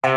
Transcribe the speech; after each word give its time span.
Dag 0.00 0.12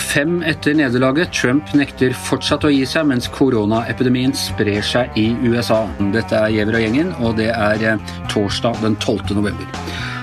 fem 0.00 0.38
etter 0.48 0.72
nederlaget. 0.72 1.28
Trump 1.36 1.74
nekter 1.76 2.16
fortsatt 2.16 2.64
å 2.64 2.72
gi 2.72 2.86
seg, 2.88 3.04
mens 3.10 3.28
koronaepidemien 3.28 4.32
sprer 4.32 4.80
seg 4.80 5.12
i 5.20 5.36
USA. 5.44 5.82
Dette 6.14 6.40
er 6.40 6.54
Giæver 6.56 6.78
og 6.78 6.84
gjengen, 6.86 7.12
og 7.20 7.36
det 7.36 7.50
er 7.52 7.84
eh, 7.84 8.00
torsdag 8.32 8.80
den 8.80 8.96
12. 8.96 9.36
november. 9.36 9.68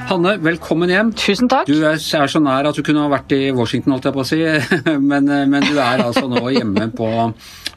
Hanne, 0.10 0.34
velkommen 0.42 0.90
hjem. 0.90 1.14
Tusen 1.14 1.46
takk. 1.52 1.70
Du 1.70 1.78
er, 1.84 2.02
er 2.02 2.28
så 2.34 2.42
nær 2.42 2.72
at 2.72 2.74
du 2.74 2.82
kunne 2.82 3.06
ha 3.06 3.14
vært 3.14 3.38
i 3.38 3.52
Washington, 3.54 3.94
holdt 3.94 4.10
jeg 4.10 4.18
på 4.18 4.26
å 4.26 4.30
si, 4.34 4.42
men, 5.12 5.30
eh, 5.30 5.46
men 5.46 5.62
du 5.70 5.78
er 5.78 6.02
altså 6.10 6.26
nå 6.26 6.42
hjemme 6.58 6.90
på 6.98 7.14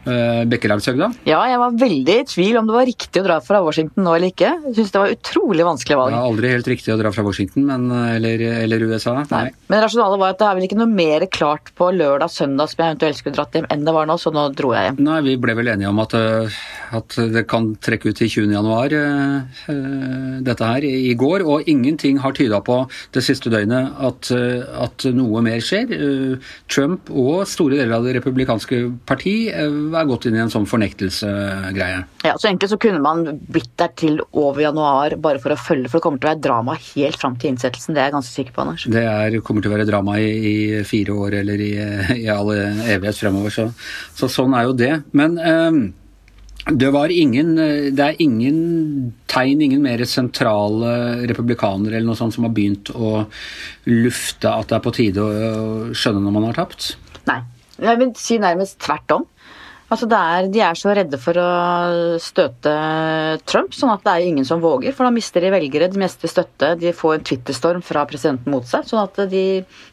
uh, 0.06 0.42
Bekkelagshøgda? 0.50 1.10
Ja, 1.28 1.40
jeg 1.50 1.60
var 1.62 1.76
veldig 1.80 2.16
i 2.20 2.26
tvil 2.28 2.58
om 2.60 2.68
det 2.68 2.76
var 2.76 2.88
riktig 2.88 3.22
å 3.22 3.26
dra 3.26 3.38
fra 3.44 3.60
Washington 3.64 4.06
nå 4.06 4.14
eller 4.16 4.32
ikke. 4.32 4.52
Jeg 4.68 4.76
syns 4.78 4.94
det 4.94 5.02
var 5.02 5.14
utrolig 5.14 5.66
vanskelig 5.66 5.98
valg. 6.00 6.14
Det 6.14 6.20
er 6.20 6.30
aldri 6.30 6.52
helt 6.54 6.70
riktig 6.72 6.94
å 6.94 6.98
dra 7.00 7.12
fra 7.14 7.24
Washington 7.26 7.66
men, 7.68 7.88
eller, 8.16 8.44
eller 8.64 8.86
USA. 8.90 9.16
Nei. 9.20 9.26
Nei. 9.30 9.54
Men 9.72 9.84
rasjonalet 9.84 10.22
var 10.22 10.34
at 10.34 10.40
det 10.40 10.48
er 10.48 10.58
vel 10.58 10.68
ikke 10.68 10.80
noe 10.80 10.90
mer 10.90 11.26
klart 11.32 11.72
på 11.78 11.90
lørdag-søndag 11.96 12.72
som 12.72 12.82
jeg 12.82 12.94
eventuelt 12.94 13.20
skulle 13.20 13.38
dratt 13.38 13.56
hjem 13.56 13.68
enn 13.70 13.86
det 13.86 13.94
var 13.96 14.08
nå, 14.10 14.16
så 14.20 14.32
nå 14.34 14.46
dro 14.56 14.72
jeg 14.76 14.88
hjem. 14.88 15.00
Nei, 15.06 15.18
vi 15.26 15.36
ble 15.40 15.56
vel 15.58 15.72
enige 15.74 15.90
om 15.90 16.02
at, 16.02 16.16
at 17.00 17.18
det 17.34 17.44
kan 17.50 17.70
trekke 17.82 18.10
ut 18.10 18.20
til 18.20 18.30
20. 18.30 18.54
januar, 18.56 18.94
dette 20.46 20.70
her, 20.72 20.86
i 20.86 21.14
går, 21.18 21.44
og 21.46 21.68
ingenting 21.70 22.20
har 22.24 22.34
tyda 22.36 22.60
på 22.64 22.82
det 23.14 23.22
siste 23.24 23.52
døgnet 23.52 24.00
at, 24.10 24.30
at, 24.86 25.06
noe 25.16 25.42
mer 25.44 25.62
skjer. 25.64 25.92
Trump 26.70 27.10
og 27.10 27.46
store 27.50 27.78
deler 27.80 27.98
av 27.98 28.06
det 28.06 28.16
republikanske 28.18 28.82
parti 29.08 29.36
er 29.98 30.08
gått 30.08 30.26
inn 30.28 30.36
i 30.36 30.42
en 30.42 30.52
sånn 30.52 30.66
fornektelsegreie. 30.68 32.00
Ja, 32.26 32.34
så 32.36 32.48
egentlig 32.48 32.70
så 32.72 32.78
kunne 32.80 33.02
man 33.02 33.24
blitt 33.52 33.72
der 33.80 33.92
til 33.98 34.20
over 34.30 34.62
januar 34.62 35.16
bare 35.22 35.40
for 35.42 35.54
å 35.54 35.58
følge, 35.60 35.90
for 35.90 35.98
det 35.98 36.04
kommer 36.06 36.22
til 36.22 36.28
å 36.28 36.32
være 36.32 36.44
drama 36.46 36.76
helt 36.80 37.20
fram 37.20 37.38
til 37.40 37.52
innsettelsen. 37.52 37.96
Det 37.96 38.02
er 38.02 38.10
jeg 38.10 38.16
ganske 38.16 38.34
sikker 38.34 38.56
på, 38.56 38.64
Anders. 38.64 38.86
Det 38.96 39.04
er, 39.04 39.38
kommer 39.46 39.64
til 39.64 39.72
å 39.72 39.76
være 39.76 39.88
drama 39.88 40.18
i, 40.22 40.30
i 40.30 40.56
fire 40.88 41.16
år 41.26 41.38
eller 41.42 41.64
i, 41.64 41.72
i 42.20 42.28
all 42.32 42.52
evighet 42.54 43.20
fremover, 43.20 43.54
så, 43.54 43.68
så, 44.16 44.30
sånn 44.30 44.56
er 44.58 44.68
jo 44.68 44.76
det. 44.78 44.92
Men 45.16 45.38
um, 45.38 45.80
det, 46.70 46.90
ingen, 47.16 47.54
det 47.96 48.04
er 48.04 48.20
ingen 48.22 48.58
tegn, 49.30 49.62
ingen 49.64 49.84
mer 49.84 50.02
sentrale 50.08 51.24
republikanere 51.30 51.96
eller 51.96 52.12
noe 52.12 52.18
sånt 52.18 52.36
som 52.36 52.46
har 52.46 52.52
begynt 52.56 52.92
å 52.92 53.24
lufte 53.88 54.52
at 54.52 54.68
det 54.70 54.76
er 54.78 54.84
på 54.84 54.94
tide 54.94 55.24
å 55.24 55.32
skjønne 55.96 56.26
når 56.26 56.36
man 56.36 56.50
har 56.50 56.62
tapt? 56.64 56.94
Nei. 57.30 57.40
Jeg 57.80 57.96
vil 57.96 58.10
si 58.18 58.36
nærmest 58.40 58.76
tvert 58.84 59.14
om. 59.14 59.22
Altså 59.90 60.06
er, 60.06 60.46
de 60.54 60.60
er 60.62 60.76
så 60.78 60.92
redde 60.94 61.18
for 61.18 61.34
å 61.42 61.46
støte 62.22 62.72
Trump, 63.50 63.72
sånn 63.74 63.90
at 63.90 64.04
det 64.06 64.12
er 64.12 64.26
ingen 64.28 64.46
som 64.46 64.62
våger. 64.62 64.94
For 64.94 65.06
da 65.06 65.10
mister 65.10 65.42
de 65.42 65.50
velgere, 65.50 65.88
de 65.90 65.98
mister 65.98 66.30
støtte, 66.30 66.76
de 66.78 66.92
får 66.94 67.16
en 67.16 67.24
twitterstorm 67.26 67.82
fra 67.82 68.04
presidenten 68.06 68.54
mot 68.54 68.66
seg. 68.70 68.86
Sånn 68.86 69.02
at 69.02 69.18
de 69.32 69.42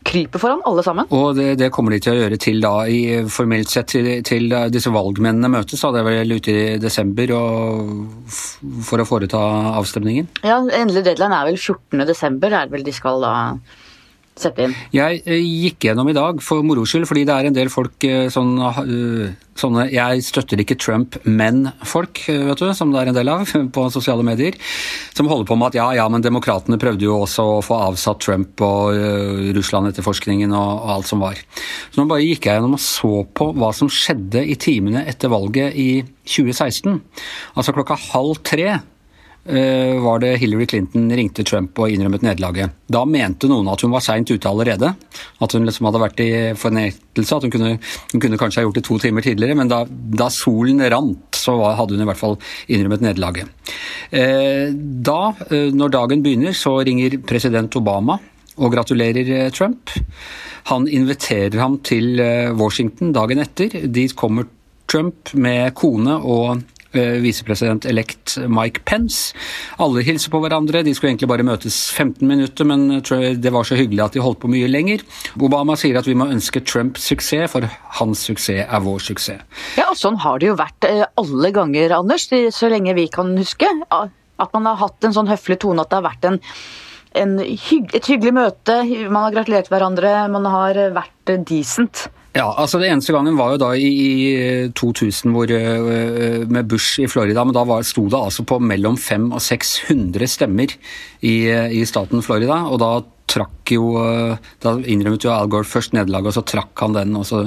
kryper 0.06 0.44
foran 0.44 0.62
alle 0.70 0.86
sammen. 0.86 1.10
Og 1.10 1.34
det, 1.40 1.56
det 1.64 1.72
kommer 1.74 1.96
de 1.96 2.02
til 2.06 2.14
å 2.14 2.20
gjøre 2.20 2.38
til 2.46 2.62
da, 2.62 2.76
i, 2.86 3.00
formelt 3.34 3.74
sett 3.74 3.90
til, 3.96 4.12
til 4.28 4.54
disse 4.74 4.94
valgmennene 4.94 5.50
møtes, 5.58 5.82
da, 5.82 5.92
det 5.96 6.04
er 6.04 6.10
vel 6.12 6.38
ute 6.38 6.54
i 6.54 6.78
desember, 6.82 7.34
og, 7.34 8.30
for 8.86 9.02
å 9.02 9.10
foreta 9.10 9.42
avstemningen? 9.80 10.30
Ja, 10.46 10.62
endelig 10.62 11.08
deadline 11.10 11.42
er 11.42 11.50
vel 11.50 11.58
14. 11.58 12.06
desember, 12.06 12.54
er 12.54 12.70
det 12.70 12.78
vel 12.78 12.86
de 12.86 12.94
skal 12.94 13.26
da 13.26 13.36
sette 14.42 14.66
inn? 14.66 14.74
Jeg 14.94 15.22
eh, 15.26 15.44
gikk 15.44 15.88
gjennom 15.88 16.10
i 16.12 16.16
dag 16.16 16.40
for 16.44 16.66
moro 16.66 16.86
skyld, 16.88 17.08
fordi 17.10 17.26
det 17.28 17.36
er 17.36 17.50
en 17.50 17.56
del 17.56 17.70
folk 17.74 18.06
eh, 18.08 18.28
sånn, 18.34 18.56
eh, 18.62 19.36
sånne 19.58 19.88
Jeg 19.94 20.24
støtter 20.26 20.62
ikke 20.62 20.78
Trump, 20.80 21.18
men-folk, 21.26 22.24
vet 22.28 22.62
du, 22.62 22.68
som 22.78 22.92
det 22.94 23.02
er 23.02 23.12
en 23.12 23.18
del 23.18 23.32
av 23.34 23.54
på 23.76 23.86
sosiale 23.94 24.26
medier, 24.28 24.58
som 25.18 25.30
holder 25.30 25.50
på 25.50 25.58
med 25.60 25.72
at 25.72 25.80
ja, 25.80 25.88
ja, 26.00 26.10
men 26.12 26.26
demokratene 26.26 26.80
prøvde 26.82 27.08
jo 27.08 27.22
også 27.24 27.48
å 27.58 27.64
få 27.66 27.80
avsatt 27.88 28.22
Trump 28.24 28.66
og 28.66 28.98
Russland-etterforskningen 29.58 30.54
og, 30.54 30.74
og 30.84 30.94
alt 30.98 31.10
som 31.10 31.24
var. 31.24 31.40
Så 31.92 32.02
nå 32.02 32.10
bare 32.10 32.26
gikk 32.26 32.50
jeg 32.50 32.60
gjennom 32.60 32.78
og 32.78 32.84
så 32.84 33.14
på 33.38 33.52
hva 33.58 33.72
som 33.76 33.90
skjedde 33.92 34.46
i 34.46 34.60
timene 34.62 35.06
etter 35.10 35.34
valget 35.34 35.76
i 35.78 35.90
2016. 36.28 37.02
Altså 37.58 37.74
klokka 37.76 37.98
halv 38.12 38.40
tre 38.46 38.78
var 39.48 40.20
det 40.20 40.34
Hillary 40.42 40.66
Clinton 40.68 41.06
ringte 41.16 41.44
Trump 41.48 41.78
og 41.80 41.92
innrømmet 41.94 42.24
nederlaget. 42.26 42.74
Da 42.92 43.06
mente 43.08 43.48
noen 43.48 43.70
at 43.72 43.84
hun 43.84 43.94
var 43.94 44.04
seint 44.04 44.28
ute 44.28 44.50
allerede. 44.50 44.90
At 45.44 45.56
hun 45.56 45.68
liksom 45.68 45.88
hadde 45.88 46.02
vært 46.02 46.24
i 46.24 46.30
fornektelse. 46.60 47.38
At 47.38 47.48
hun 47.48 47.54
kunne, 47.54 47.70
hun 48.12 48.24
kunne, 48.24 48.40
kanskje 48.42 48.62
ha 48.62 48.66
gjort 48.68 48.80
det 48.80 48.86
to 48.88 48.98
timer 49.00 49.24
tidligere, 49.24 49.58
men 49.60 49.72
da, 49.72 49.84
da 49.88 50.28
solen 50.34 50.84
rant, 50.92 51.38
så 51.38 51.56
hadde 51.80 51.96
hun 51.96 52.04
i 52.04 52.10
hvert 52.10 52.20
fall 52.20 52.36
innrømmet 52.68 53.06
nederlaget. 53.08 53.72
Eh, 54.12 54.74
da, 54.74 55.22
eh, 55.48 55.72
når 55.76 55.96
dagen 55.96 56.26
begynner, 56.26 56.58
så 56.58 56.78
ringer 56.84 57.20
president 57.28 57.80
Obama 57.80 58.20
og 58.58 58.74
gratulerer 58.74 59.52
Trump. 59.56 59.96
Han 60.74 60.88
inviterer 60.92 61.56
ham 61.62 61.78
til 61.86 62.20
Washington 62.60 63.14
dagen 63.16 63.40
etter. 63.40 63.86
Dit 63.88 64.18
kommer 64.20 64.50
Trump 64.88 65.34
med 65.36 65.76
kone 65.78 66.16
og 66.24 66.64
Eh, 66.98 67.18
visepresident 67.22 67.86
elect 67.86 68.38
Mike 68.48 68.82
Pence. 68.86 69.36
Alle 69.78 70.02
hilser 70.06 70.32
på 70.34 70.42
hverandre. 70.42 70.84
De 70.86 70.94
skulle 70.96 71.12
egentlig 71.14 71.30
bare 71.30 71.46
møtes 71.46 71.78
15 71.94 72.26
minutter, 72.28 72.66
men 72.66 73.02
det 73.42 73.54
var 73.54 73.68
så 73.68 73.78
hyggelig 73.78 74.04
at 74.06 74.18
de 74.18 74.24
holdt 74.24 74.42
på 74.42 74.52
mye 74.52 74.70
lenger. 74.70 75.04
Obama 75.38 75.78
sier 75.78 76.00
at 76.00 76.08
vi 76.10 76.18
må 76.18 76.30
ønske 76.34 76.64
Trump 76.66 76.98
suksess, 77.02 77.52
for 77.54 77.68
hans 78.00 78.26
suksess 78.30 78.66
er 78.66 78.84
vår 78.84 79.04
suksess. 79.10 79.46
Ja, 79.78 79.90
og 79.92 79.98
sånn 80.00 80.18
har 80.24 80.42
det 80.42 80.52
jo 80.52 80.58
vært 80.58 80.90
eh, 80.90 81.06
alle 81.22 81.54
ganger, 81.56 81.98
Anders, 82.00 82.28
så 82.28 82.72
lenge 82.72 82.96
vi 82.98 83.08
kan 83.14 83.36
huske. 83.38 83.70
At 83.92 84.54
man 84.54 84.70
har 84.70 84.82
hatt 84.82 85.06
en 85.06 85.16
sånn 85.16 85.30
høflig 85.30 85.60
tone, 85.62 85.84
at 85.84 85.92
det 85.92 86.00
har 86.00 86.08
vært 86.10 86.30
en 87.18 87.40
hygg, 87.40 87.94
et 87.98 88.10
hyggelig 88.10 88.34
møte. 88.38 88.82
Man 89.10 89.24
har 89.28 89.40
gratulert 89.40 89.72
hverandre, 89.74 90.14
man 90.34 90.50
har 90.50 90.82
vært 90.98 91.36
decent. 91.50 92.08
Ja, 92.38 92.52
altså 92.54 92.78
det 92.78 92.92
eneste 92.92 93.16
gangen 93.16 93.38
var 93.40 93.56
jo 93.56 93.62
da 93.62 93.72
i, 93.74 93.88
i 93.90 94.10
2000 94.78 95.34
hvor, 95.34 95.50
uh, 95.50 96.44
med 96.46 96.70
Bush 96.70 97.02
i 97.02 97.10
Florida, 97.10 97.44
men 97.48 97.56
da 97.58 97.66
var, 97.66 97.86
sto 97.88 98.06
det 98.12 98.20
altså 98.20 98.46
på 98.48 98.60
mellom 98.62 98.98
500 99.00 99.38
og 99.38 99.44
600 99.44 100.30
stemmer 100.30 100.76
i, 101.26 101.36
i 101.80 101.82
staten 101.90 102.22
Florida. 102.26 102.64
og 102.70 102.82
da 102.84 102.92
trakk 103.28 103.74
jo 103.76 103.90
Da 104.64 104.72
innrømmet 104.88 105.26
jo 105.26 105.34
Al 105.34 105.50
Gore 105.52 105.68
først 105.68 105.92
nederlaget, 105.92 106.30
og 106.30 106.38
så 106.38 106.46
trakk 106.48 106.80
han 106.80 106.94
den. 106.96 107.18
og 107.20 107.26
så 107.28 107.42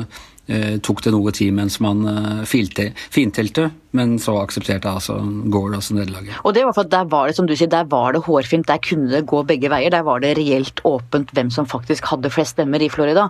tok 0.82 1.04
det 1.04 1.12
noe 1.14 1.32
tid 1.36 1.54
mens 1.54 1.78
man 1.82 2.02
uh, 2.06 2.42
fintelte, 2.48 3.68
men 3.96 4.16
så 4.22 4.36
aksepterte 4.40 4.90
altså 4.90 5.18
Gore 5.50 5.78
også 5.78 5.96
nederlaget. 5.98 6.40
Og 6.44 6.54
det 6.56 6.64
var 6.66 6.74
for 6.76 6.86
at 6.86 6.92
Der 6.94 7.08
var 7.10 7.28
det 7.28 7.36
som 7.38 7.48
du 7.48 7.54
sier, 7.56 7.70
der 7.70 7.88
var 7.90 8.14
det 8.14 8.24
hårfint, 8.26 8.68
der 8.68 8.82
kunne 8.82 9.10
det 9.10 9.26
gå 9.30 9.42
begge 9.46 9.70
veier. 9.72 9.90
Der 9.94 10.06
var 10.06 10.22
det 10.22 10.36
reelt 10.38 10.82
åpent 10.84 11.32
hvem 11.36 11.50
som 11.54 11.68
faktisk 11.70 12.10
hadde 12.10 12.30
flest 12.30 12.58
stemmer 12.58 12.82
i 12.82 12.90
Florida. 12.92 13.28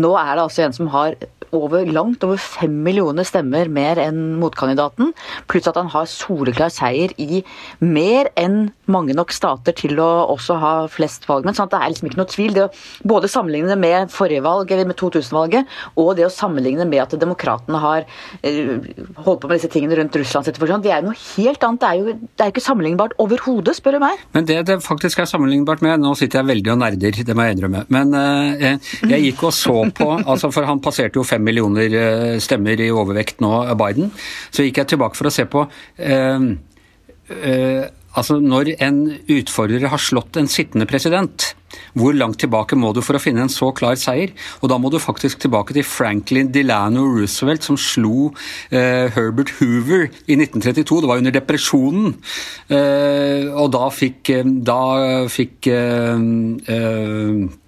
Nå 0.00 0.14
er 0.20 0.34
det 0.34 0.46
altså 0.46 0.64
en 0.64 0.76
som 0.76 0.88
har 0.92 1.16
over, 1.54 1.86
langt 1.86 2.24
over 2.26 2.40
fem 2.40 2.74
millioner 2.84 3.26
stemmer 3.26 3.70
mer 3.72 4.00
enn 4.02 4.34
motkandidaten, 4.40 5.12
pluss 5.50 5.68
at 5.70 5.78
han 5.78 5.92
har 5.92 6.08
soleklar 6.10 6.72
seier 6.74 7.14
i 7.20 7.42
mer 7.80 8.30
enn 8.40 8.72
mange 8.90 9.14
nok 9.16 9.32
stater 9.32 9.76
til 9.76 10.00
å 10.02 10.08
også 10.34 10.58
ha 10.60 10.72
flest 10.92 11.28
valgmenn. 11.28 11.56
sånn 11.56 11.70
at 11.70 11.76
det 11.76 11.80
er 11.80 11.94
liksom 11.94 12.10
ikke 12.10 12.20
noe 12.20 12.32
tvil. 12.32 12.54
Det 12.56 12.64
å 12.66 12.72
både 13.14 13.30
sammenligne 13.30 13.70
det 13.72 13.78
med 13.80 14.12
forrige 14.12 14.44
valg, 14.44 14.70
eller 14.70 14.90
med 14.90 14.98
2000-valget, 15.00 15.70
og 16.00 16.10
det 16.18 16.26
å 16.26 16.32
sammenligne 16.32 16.86
med 16.88 17.04
at 17.04 17.16
demokratene 17.20 17.80
har 17.80 18.04
eh, 18.42 18.74
holdt 19.24 19.42
på 19.44 19.50
med 19.50 19.58
disse 19.58 19.72
tingene 19.72 19.98
rundt 20.00 20.18
Russlands 20.18 20.50
etterforskning, 20.50 20.84
det 20.84 20.92
er 20.92 21.02
jo 21.02 21.12
noe 21.12 21.22
helt 21.22 21.68
annet. 21.68 21.80
Det 21.84 21.90
er 21.90 22.00
jo, 22.00 22.16
det 22.24 22.44
er 22.44 22.52
ikke 22.52 22.64
sammenlignbart 22.64 23.16
overhodet, 23.22 23.76
spør 23.78 23.98
du 23.98 24.04
meg. 24.04 24.24
Men 24.36 24.48
det 24.48 24.64
det 24.68 24.80
faktisk 24.84 25.20
er 25.20 25.28
sammenlignbart 25.28 25.82
med 25.84 26.02
Nå 26.02 26.14
sitter 26.18 26.40
jeg 26.40 26.50
veldig 26.50 26.72
og 26.74 26.80
nerder, 26.82 27.18
det 27.26 27.36
må 27.36 27.46
jeg 27.46 27.56
innrømme. 27.56 27.84
Men 27.94 28.14
uh, 28.16 28.64
jeg 29.08 29.20
gikk 29.28 29.44
og 29.48 29.54
så 29.56 29.76
på 29.94 30.08
altså 30.30 30.50
For 30.54 30.66
han 30.68 30.82
passerte 30.84 31.20
jo 31.20 31.26
fem 31.26 31.43
millioner 31.44 31.98
uh, 31.98 32.38
stemmer 32.42 32.80
i 32.80 32.92
overvekt 32.94 33.44
nå, 33.44 33.52
Biden. 33.80 34.12
Så 34.50 34.66
gikk 34.66 34.82
jeg 34.82 34.94
tilbake 34.94 35.18
for 35.18 35.30
å 35.30 35.34
se 35.34 35.46
på 35.50 35.66
uh, 35.66 36.48
Altså, 38.14 38.36
når 38.38 38.76
en 38.84 38.98
utfordrer 39.32 39.88
har 39.90 39.98
slått 40.02 40.36
en 40.38 40.46
sittende 40.50 40.86
president, 40.86 41.48
hvor 41.98 42.14
langt 42.14 42.38
tilbake 42.38 42.76
må 42.78 42.92
du 42.94 43.00
for 43.02 43.18
å 43.18 43.22
finne 43.22 43.42
en 43.42 43.50
så 43.50 43.72
klar 43.74 43.98
seier? 43.98 44.30
Og 44.62 44.70
da 44.70 44.78
må 44.78 44.90
du 44.92 45.00
faktisk 45.02 45.40
tilbake 45.42 45.74
til 45.74 45.86
Franklin 45.86 46.52
Delano 46.54 47.02
Roosevelt, 47.16 47.66
som 47.66 47.78
slo 47.80 48.30
eh, 48.70 49.10
Herbert 49.16 49.50
Hoover 49.58 50.06
i 50.30 50.38
1932. 50.38 51.00
Det 51.02 51.10
var 51.10 51.24
under 51.24 51.34
depresjonen. 51.34 52.14
Eh, 52.70 53.50
og 53.50 53.74
da 53.74 53.90
fikk, 53.90 54.30
eh, 54.30 54.54
da 54.70 54.80
fikk 55.34 55.72
eh, 55.74 56.24
eh 56.78 57.04
Eh, 57.34 57.62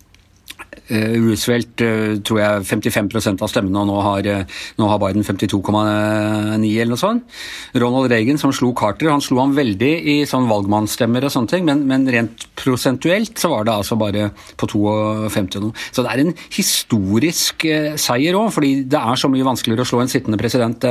Roosevelt 0.88 1.83
eh, 1.83 2.17
tror 2.23 2.38
jeg 2.41 2.67
55% 2.69 3.43
av 3.43 3.50
stemmene, 3.50 3.83
og 3.83 3.88
nå 3.88 3.97
har, 4.05 4.29
eh, 4.31 4.59
nå 4.79 4.91
har 4.91 5.00
Biden 5.03 5.25
52,9 5.27 6.71
eller 6.77 6.93
noe 6.93 7.00
sånt. 7.00 7.38
Ronald 7.75 8.11
Reagan, 8.12 8.38
som 8.38 8.53
slo 8.55 8.73
Carter, 8.77 9.11
han 9.11 9.25
slo 9.25 9.41
han 9.43 9.56
veldig 9.56 9.93
i 10.12 10.17
sånn 10.29 10.47
valgmannsstemmer 10.50 11.27
og 11.27 11.35
sånne 11.35 11.50
ting, 11.50 11.67
men, 11.67 11.83
men, 11.91 12.06
rent 12.06 12.47
prosentuelt 12.59 13.35
så 13.41 13.50
var 13.50 13.67
det 13.67 13.75
altså 13.75 13.99
bare 13.99 14.31
på 14.61 14.69
52 14.71 15.59
og 15.59 15.67
noe. 15.67 15.87
Så 15.91 16.06
det 16.06 16.12
er 16.12 16.23
en 16.23 16.37
historisk 16.55 17.67
seier 17.99 18.38
òg, 18.38 18.53
fordi 18.55 18.87
det 18.87 19.00
er 19.00 19.19
så 19.19 19.31
mye 19.33 19.47
vanskeligere 19.47 19.83
å 19.83 19.91
slå 19.91 20.05
en 20.05 20.12
sittende 20.12 20.38
president 20.41 20.87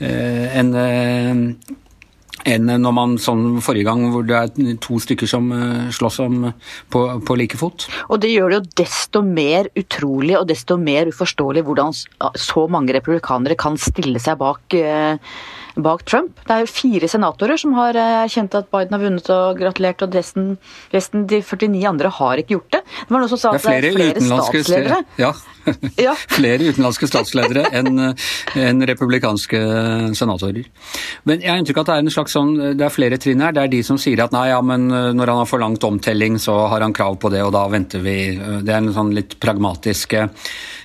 enn 0.00 0.72
enn 2.48 2.70
når 2.82 2.94
man 2.96 3.16
sånn 3.20 3.60
forrige 3.64 3.88
gang 3.88 4.06
hvor 4.12 4.26
det 4.26 4.38
er 4.38 4.76
to 4.82 4.98
stykker 5.02 5.28
som 5.30 5.50
uh, 5.52 5.88
slåss 5.92 6.20
om 6.24 6.50
på, 6.92 7.04
på 7.26 7.38
like 7.38 7.60
fot. 7.60 7.86
Og 8.08 8.22
det 8.22 8.32
gjør 8.32 8.52
det 8.52 8.60
jo 8.60 8.82
desto 8.84 9.24
mer 9.26 9.70
utrolig 9.78 10.36
og 10.38 10.48
desto 10.50 10.78
mer 10.80 11.10
uforståelig 11.10 11.64
hvordan 11.66 11.96
så 12.40 12.66
mange 12.72 12.96
republikanere 12.96 13.58
kan 13.60 13.78
stille 13.80 14.22
seg 14.22 14.40
bak 14.40 14.78
uh, 14.78 15.16
bak 15.84 16.04
Trump. 16.08 16.40
Det 16.46 16.56
er 16.56 16.70
fire 16.70 17.08
senatorer 17.10 17.60
som 17.60 17.74
har 17.78 17.96
erkjent 17.98 18.54
at 18.58 18.70
Biden 18.72 18.96
har 18.96 19.02
vunnet 19.02 19.30
og 19.34 19.60
gratulert, 19.60 20.02
og 20.04 20.16
resten, 20.16 20.52
resten 20.94 21.26
de 21.30 21.40
49 21.42 21.84
andre 21.90 22.12
har 22.20 22.42
ikke 22.42 22.56
gjort 22.56 22.76
det. 22.76 22.82
Det 22.84 23.14
var 23.14 23.24
noen 23.24 23.32
som 23.32 23.40
sa 23.40 23.54
at 23.54 23.64
det 23.64 23.74
er 23.76 23.88
flere, 23.90 24.20
flere 24.20 24.24
statsledere. 24.26 25.00
Ja. 25.20 25.32
ja. 26.08 26.14
flere 26.40 26.70
utenlandske 26.70 27.10
statsledere 27.10 27.66
enn 27.76 28.00
en 28.00 28.86
republikanske 28.88 29.60
senatorer. 30.18 30.66
Men 31.28 31.44
jeg 31.44 31.52
har 31.52 31.60
inntrykk 31.60 31.82
av 31.82 31.86
at 31.86 31.92
det 31.92 31.98
er 31.98 32.06
en 32.06 32.16
slags 32.16 32.36
sånn, 32.36 32.52
det 32.78 32.86
er 32.86 32.94
flere 32.94 33.20
trinn 33.20 33.44
her. 33.44 33.54
Det 33.56 33.66
er 33.66 33.72
de 33.76 33.84
som 33.86 34.00
sier 34.00 34.24
at 34.24 34.34
nei, 34.34 34.48
ja, 34.52 34.60
men 34.64 34.88
når 34.88 35.34
han 35.34 35.42
har 35.42 35.50
forlangt 35.50 35.84
omtelling, 35.86 36.40
så 36.42 36.56
har 36.72 36.84
han 36.84 36.96
krav 36.96 37.20
på 37.20 37.32
det, 37.32 37.44
og 37.46 37.54
da 37.56 37.66
venter 37.72 38.04
vi. 38.04 38.18
Det 38.38 38.72
er 38.72 38.80
en 38.80 38.92
sånn 38.96 39.14
litt 39.16 39.38
pragmatiske 39.42 40.28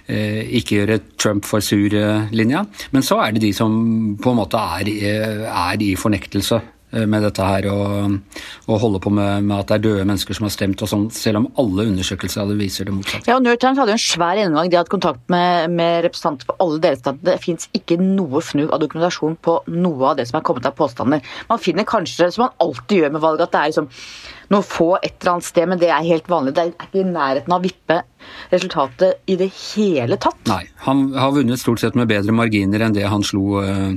Eh, 0.06 0.44
ikke 0.60 0.76
gjøre 0.84 1.00
Trump 1.18 1.48
for 1.50 1.66
sur-linja. 1.66 2.60
Men 2.94 3.06
så 3.06 3.18
er 3.24 3.34
det 3.34 3.42
de 3.42 3.50
som 3.58 3.72
på 4.22 4.34
en 4.36 4.38
måte 4.38 4.60
er, 4.78 4.85
eh, 4.92 5.44
er 5.50 5.84
i 5.84 5.92
fornektelse 6.00 6.58
eh, 6.60 7.06
med 7.10 7.26
dette 7.26 7.46
her 7.46 7.68
og, 7.72 8.18
og 8.68 8.82
holder 8.82 9.04
på 9.04 9.14
med, 9.14 9.46
med, 9.48 9.56
at 9.58 9.72
det 9.72 9.78
er 9.78 9.84
døde 9.86 10.06
mennesker 10.08 10.38
som 10.38 10.48
har 10.48 10.54
stemt 10.54 10.84
og 10.86 10.92
sånn, 10.92 11.08
selv 11.14 11.42
om 11.42 11.48
alle 11.62 11.88
undersøkelser 11.92 12.44
hadde 12.44 12.58
viser 12.60 12.90
det 12.90 12.96
motsatte. 12.96 13.30
Ja, 13.30 13.40
og 13.40 13.46
New 13.46 13.54
York 13.54 13.64
Times 13.64 13.82
hadde 13.82 13.96
jo 13.96 14.00
en 14.00 14.06
svær 14.06 14.40
gjennomgang. 14.40 14.72
De 14.72 14.80
hadde 14.80 14.94
kontakt 14.94 15.24
med, 15.34 15.74
med 15.76 16.06
representanter 16.08 16.52
for 16.52 16.62
alle 16.66 16.82
delstatene. 16.86 17.26
Det 17.32 17.40
fins 17.44 17.70
ikke 17.78 18.00
noe 18.02 18.44
fnugg 18.46 18.72
av 18.72 18.84
dokumentasjon 18.84 19.38
på 19.46 19.58
noe 19.74 20.12
av 20.12 20.22
det 20.22 20.30
som 20.30 20.40
er 20.40 20.48
kommet 20.48 20.70
av 20.70 20.78
påstander. 20.78 21.36
Man 21.52 21.62
finner 21.62 21.88
kanskje, 21.90 22.32
som 22.34 22.48
man 22.48 22.58
alltid 22.64 23.04
gjør 23.06 23.18
med 23.18 23.26
valg, 23.26 23.44
at 23.44 23.54
det 23.56 23.62
er 23.62 23.74
liksom 23.74 23.92
noen 24.54 24.66
få 24.66 24.90
et 25.00 25.16
eller 25.20 25.36
annet 25.36 25.48
sted, 25.48 25.70
men 25.70 25.82
det 25.82 25.92
er 25.92 26.06
helt 26.06 26.28
vanlig. 26.30 26.56
Det 26.56 26.64
er 26.64 26.74
ikke 26.74 27.02
i 27.02 27.08
nærheten 27.10 27.54
av 27.54 27.62
å 27.62 27.66
vippe 27.66 28.02
resultatet 28.52 29.32
i 29.32 29.38
det 29.40 29.50
hele 29.54 30.20
tatt. 30.22 30.42
Nei, 30.50 30.64
han 30.86 31.08
har 31.18 31.34
vunnet 31.36 31.62
stort 31.62 31.82
sett 31.82 31.98
med 31.98 32.10
bedre 32.12 32.36
marginer 32.36 32.86
enn 32.86 32.96
det 32.96 33.08
han 33.10 33.26
slo 33.26 33.62
uh, 33.66 33.96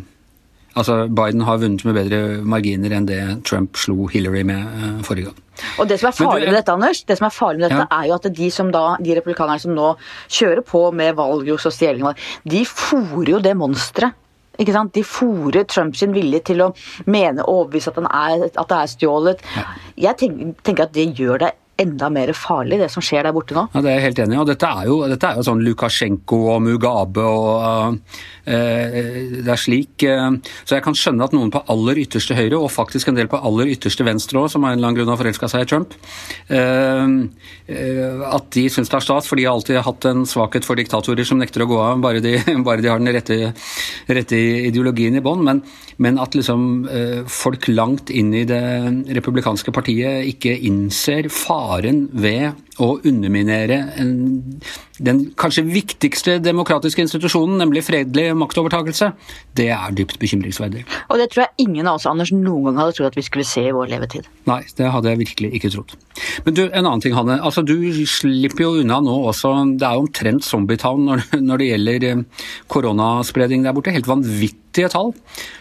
Altså, 0.76 1.08
Biden 1.08 1.42
har 1.46 1.58
vunnet 1.58 1.84
med 1.88 1.96
bedre 1.96 2.20
marginer 2.46 2.92
enn 2.94 3.08
det 3.08 3.20
Trump 3.48 3.78
slo 3.80 4.06
Hillary 4.12 4.44
med 4.46 4.62
uh, 4.62 5.00
forrige 5.06 5.30
gang. 5.30 5.40
Og 5.80 5.88
Det 5.90 5.98
som 5.98 6.10
er 6.10 6.16
farlig 6.18 6.46
med 6.46 6.58
dette, 6.58 6.76
Anders, 6.76 7.02
det 7.08 7.18
som 7.18 7.26
er 7.26 7.34
farlig 7.34 7.62
med 7.62 7.70
dette, 7.70 7.86
ja. 7.88 7.98
er 7.98 8.10
jo 8.10 8.18
at 8.18 8.30
de 8.36 8.50
som 8.54 8.70
da, 8.74 8.84
de 9.02 9.16
republikanerne 9.18 9.64
som 9.64 9.74
nå 9.74 9.90
kjører 10.28 10.62
på 10.66 10.84
med 10.94 11.16
valgjus 11.18 11.66
og 11.66 11.74
stjeling, 11.74 12.06
de 12.46 12.62
fòrer 12.68 13.34
jo 13.34 13.42
det 13.42 13.56
monsteret 13.58 14.14
ikke 14.58 14.74
sant? 14.74 14.94
De 14.94 15.04
fòrer 15.06 15.94
sin 15.94 16.14
vilje 16.14 16.40
til 16.50 16.64
å 16.64 16.72
mene 17.06 17.44
og 17.44 17.62
overbevise 17.62 17.92
at, 17.92 18.00
er, 18.02 18.48
at 18.48 18.70
det 18.72 18.78
er 18.78 18.90
stjålet. 18.90 19.44
Ja. 19.54 19.64
Jeg 20.08 20.18
tenker, 20.18 20.54
tenker, 20.66 20.88
at 20.88 20.96
det 20.96 21.06
gjør 21.18 21.44
det 21.44 21.52
enda 21.78 22.08
mer 22.10 22.32
farlig, 22.34 22.80
det 22.82 22.88
som 22.90 23.02
skjer 23.04 23.28
der 23.28 23.34
borte 23.34 23.54
nå. 23.54 23.68
Ja, 23.70 23.82
Det 23.82 23.90
er 23.90 23.98
jeg 23.98 24.06
helt 24.08 24.20
enig 24.24 24.34
i. 24.34 24.40
og 24.40 24.48
Dette 24.48 24.66
er 24.66 24.88
jo, 24.90 24.96
dette 25.06 25.28
er 25.28 25.38
jo 25.38 25.44
sånn 25.46 25.62
Lukasjenko 25.62 26.38
og 26.54 26.62
Mugabe 26.64 27.22
og 27.22 27.94
uh, 27.94 27.94
det 28.48 29.52
er 29.52 29.60
slik 29.60 30.02
uh, 30.08 30.32
Så 30.64 30.74
jeg 30.74 30.84
kan 30.84 30.96
skjønne 30.98 31.28
at 31.28 31.36
noen 31.36 31.52
på 31.54 31.62
aller 31.70 32.00
ytterste 32.02 32.34
høyre, 32.34 32.58
og 32.58 32.72
faktisk 32.74 33.10
en 33.10 33.18
del 33.18 33.30
på 33.30 33.38
aller 33.38 33.70
ytterste 33.74 34.06
venstre 34.06 34.42
òg, 34.42 34.48
som 34.50 34.66
av 34.66 34.72
en 34.72 34.78
eller 34.80 34.90
annen 34.90 34.98
grunn 34.98 35.12
har 35.12 35.20
forelska 35.20 35.50
seg 35.52 35.66
i 35.66 35.70
Trump, 35.70 35.94
uh, 36.50 37.06
at 38.32 38.50
de 38.56 38.66
syns 38.72 38.90
det 38.90 38.98
er 38.98 39.06
stas, 39.06 39.28
for 39.30 39.38
de 39.38 39.46
har 39.46 39.54
alltid 39.54 39.82
hatt 39.86 40.08
en 40.10 40.26
svakhet 40.26 40.66
for 40.66 40.78
diktatorer 40.80 41.26
som 41.28 41.38
nekter 41.38 41.62
å 41.62 41.70
gå 41.70 41.78
av, 41.84 42.02
bare 42.02 42.24
de, 42.24 42.34
bare 42.66 42.82
de 42.82 42.90
har 42.90 43.02
den 43.02 43.14
rette, 43.14 43.52
rette 44.10 44.42
ideologien 44.66 45.20
i 45.20 45.22
bånn. 45.22 45.44
Men, 45.46 45.62
men, 46.02 46.18
at 46.18 46.34
liksom 46.34 46.88
folk 47.30 47.68
langt 47.70 48.10
inn 48.10 48.32
i 48.34 48.44
det 48.48 48.62
republikanske 49.14 49.72
partiet 49.74 50.26
ikke 50.32 50.56
innser 50.66 51.28
faren 51.30 51.67
faren 51.68 52.08
ved 52.12 52.52
å 52.82 52.88
underminere 53.06 53.78
en, 53.98 54.12
den 55.02 55.22
kanskje 55.38 55.64
viktigste 55.68 56.38
demokratiske 56.42 57.02
institusjonen, 57.04 57.58
nemlig 57.62 57.84
fredelig 57.86 58.30
maktovertakelse, 58.38 59.12
det 59.58 59.70
er 59.74 59.94
dypt 59.96 60.18
bekymringsverdig. 60.22 60.84
Og 61.08 61.20
det 61.20 61.30
tror 61.32 61.46
jeg 61.46 61.68
ingen 61.68 61.88
av 61.88 61.98
oss 61.98 62.08
Anders, 62.08 62.32
noen 62.34 62.70
gang 62.70 62.82
hadde 62.82 62.96
trodd 62.98 63.10
at 63.12 63.18
vi 63.18 63.26
skulle 63.26 63.46
se 63.46 63.66
i 63.68 63.74
vår 63.74 63.90
levetid. 63.92 64.28
Nei, 64.48 64.62
det 64.78 64.92
hadde 64.94 65.12
jeg 65.12 65.22
virkelig 65.24 65.52
ikke 65.58 65.72
trodd. 65.74 65.96
Men 66.46 66.56
du, 66.56 66.62
en 66.66 66.84
annen 66.84 67.02
ting, 67.02 67.14
Hanne. 67.16 67.38
Altså, 67.44 67.62
du 67.66 67.76
slipper 68.08 68.64
jo 68.64 68.70
unna 68.82 69.00
nå 69.04 69.14
også. 69.30 69.52
Det 69.78 69.86
er 69.86 69.98
jo 69.98 70.06
omtrent 70.06 70.46
Zombietown 70.46 71.04
når, 71.08 71.26
når 71.48 71.60
det 71.60 71.68
gjelder 71.72 72.08
eh, 72.08 72.24
koronaspredning 72.72 73.66
der 73.66 73.76
borte. 73.76 73.94
Helt 73.94 74.08
vanvittige 74.10 74.90
tall. 74.92 75.12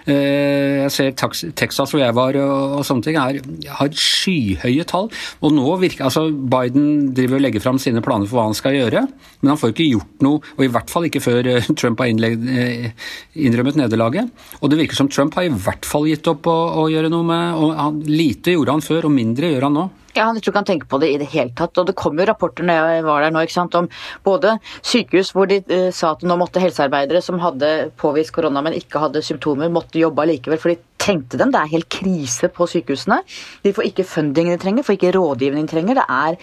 Eh, 0.07 0.87
jeg 0.87 0.93
ser 0.95 1.13
Texas, 1.57 1.93
hvor 1.93 2.01
jeg 2.01 2.15
var 2.17 2.37
og 2.41 2.85
sånne 2.87 3.07
ting, 3.07 3.19
er, 3.19 3.41
har 3.79 3.91
skyhøye 3.91 4.87
tall. 4.89 5.11
Og 5.41 5.55
nå 5.55 5.77
virker 5.83 6.07
altså 6.09 6.27
Biden 6.31 7.06
driver 7.15 7.37
og 7.37 7.43
legger 7.45 7.63
fram 7.63 7.79
sine 7.81 8.03
planer 8.05 8.29
for 8.29 8.39
hva 8.39 8.47
han 8.49 8.57
skal 8.57 8.77
gjøre, 8.77 9.03
men 9.41 9.51
han 9.53 9.59
får 9.59 9.73
ikke 9.73 9.89
gjort 9.91 10.25
noe, 10.25 10.41
og 10.57 10.65
i 10.65 10.71
hvert 10.73 10.91
fall 10.93 11.07
ikke 11.09 11.23
før 11.23 11.51
eh, 11.53 11.69
Trump 11.79 12.01
har 12.03 12.11
innrømmet 12.11 13.79
nederlaget. 13.83 14.33
Og 14.61 14.71
det 14.71 14.81
virker 14.81 14.99
som 14.99 15.11
Trump 15.11 15.37
har 15.37 15.47
i 15.47 15.53
hvert 15.53 15.87
fall 15.87 16.09
gitt 16.09 16.27
opp 16.31 16.49
å, 16.49 16.57
å 16.83 16.89
gjøre 16.91 17.11
noe 17.13 17.27
med 17.27 17.61
og 17.61 17.77
han, 17.77 18.03
Lite 18.07 18.53
gjorde 18.55 18.77
han 18.77 18.85
før, 18.85 19.07
og 19.09 19.15
mindre 19.15 19.51
gjør 19.53 19.67
han 19.67 19.77
nå. 19.77 19.87
Ja, 20.17 20.25
Han 20.25 20.39
tror 20.41 20.49
ikke 20.49 20.61
han 20.63 20.65
tenker 20.65 20.89
på 20.89 20.97
det 20.97 21.11
i 21.13 21.17
det 21.21 21.29
hele 21.29 21.53
tatt. 21.53 21.77
Og 21.77 21.85
det 21.89 21.97
kom 21.97 22.17
jo 22.17 22.25
rapporter 22.25 22.65
når 22.65 22.89
jeg 22.95 23.05
var 23.05 23.21
der 23.21 23.33
nå, 23.33 23.43
ikke 23.45 23.53
sant, 23.53 23.77
om 23.77 23.89
både 24.25 24.55
sykehus 24.81 25.29
hvor 25.35 25.49
de 25.49 25.59
uh, 25.69 25.89
sa 25.93 26.15
at 26.15 26.25
nå 26.25 26.37
måtte 26.41 26.63
helsearbeidere 26.63 27.21
som 27.21 27.37
hadde 27.43 27.91
påvist 28.01 28.33
korona, 28.33 28.63
men 28.65 28.77
ikke 28.77 29.03
hadde 29.03 29.21
symptomer, 29.25 29.69
måtte 29.69 30.01
jobbe 30.01 30.25
allikevel. 30.25 30.61
For 30.63 30.73
de 30.73 30.96
trengte 31.07 31.39
dem. 31.39 31.53
Det 31.53 31.61
er 31.61 31.73
helt 31.73 31.89
krise 31.93 32.51
på 32.53 32.67
sykehusene. 32.69 33.21
De 33.63 33.73
får 33.75 33.89
ikke 33.89 34.07
funding 34.07 34.51
de 34.51 34.59
trenger, 34.61 34.85
får 34.87 34.97
ikke 34.97 35.13
rådgivning 35.17 35.67
de 35.67 35.73
trenger. 35.73 36.01
Det 36.01 36.07
er 36.07 36.39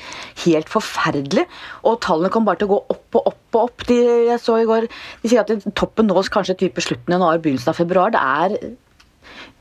helt 0.46 0.72
forferdelig. 0.72 1.46
Og 1.84 2.00
tallene 2.04 2.32
kommer 2.32 2.52
bare 2.52 2.62
til 2.62 2.70
å 2.70 2.74
gå 2.74 2.80
opp 2.96 3.20
og 3.20 3.32
opp 3.32 3.58
og 3.58 3.68
opp. 3.68 3.86
De, 3.88 3.98
jeg 4.30 4.40
så 4.42 4.58
i 4.60 4.68
går, 4.68 4.88
de 5.22 5.30
sier 5.30 5.44
at 5.44 5.68
toppen 5.76 6.08
nås 6.10 6.32
kanskje 6.32 6.58
type 6.64 6.82
slutten 6.84 7.14
av 7.14 7.20
januar, 7.20 7.44
begynnelsen 7.44 7.74
av 7.74 7.78
februar. 7.78 8.14
Det 8.14 8.24
er 8.24 8.74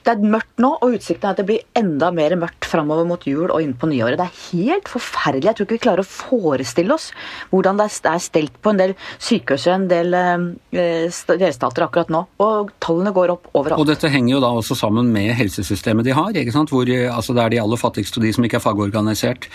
det 0.03 0.11
er 0.11 0.31
mørkt 0.33 0.59
nå, 0.59 0.69
og 0.83 0.97
utsikten 0.97 1.29
er 1.29 1.35
at 1.35 1.39
det 1.39 1.45
blir 1.47 1.61
enda 1.79 2.09
mer 2.15 2.35
mørkt 2.39 2.67
framover 2.67 3.05
mot 3.07 3.23
jul 3.27 3.47
og 3.47 3.63
inn 3.63 3.75
på 3.79 3.87
nyåret. 3.87 4.19
Det 4.19 4.25
er 4.25 4.39
helt 4.51 4.89
forferdelig. 4.91 5.47
Jeg 5.47 5.57
tror 5.57 5.67
ikke 5.67 5.77
vi 5.77 5.83
klarer 5.85 6.03
å 6.03 6.09
forestille 6.09 6.95
oss 6.95 7.09
hvordan 7.53 7.79
det 7.79 7.87
er 8.11 8.23
stelt 8.23 8.57
på 8.59 8.73
en 8.73 8.81
del 8.81 8.95
sykehus 9.23 9.67
og 9.69 9.75
en 9.77 9.85
del 9.91 10.17
eh, 10.19 11.21
delstater 11.39 11.85
akkurat 11.87 12.11
nå. 12.13 12.25
Og 12.43 12.73
tallene 12.83 13.13
går 13.15 13.35
opp 13.37 13.47
overalt. 13.53 13.79
Og 13.79 13.87
dette 13.87 14.11
henger 14.11 14.35
jo 14.35 14.41
da 14.43 14.51
også 14.59 14.77
sammen 14.79 15.11
med 15.13 15.31
helsesystemet 15.39 16.07
de 16.07 16.17
har. 16.17 16.35
ikke 16.35 16.55
sant? 16.55 16.73
Hvor 16.73 16.89
altså, 16.89 17.37
det 17.37 17.45
er 17.45 17.55
de 17.55 17.61
aller 17.63 17.79
fattigste 17.79 18.19
og 18.19 18.27
de 18.27 18.33
som 18.35 18.47
ikke 18.47 18.59
er 18.59 18.65
fagorganisert, 18.65 19.47